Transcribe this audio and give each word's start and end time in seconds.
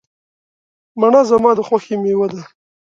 مڼه 0.99 1.21
زما 1.29 1.51
د 1.55 1.59
خوښې 1.67 1.95
مېوه 2.01 2.27
ده. 2.33 2.41